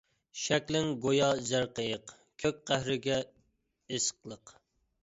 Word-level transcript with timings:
شەكلىڭ 0.43 0.89
گويا 1.03 1.27
زەر 1.49 1.67
قېيىق، 1.81 2.15
كۆك 2.45 2.65
قەھرىگە 2.73 3.21
ئېسىقلىق. 3.21 4.59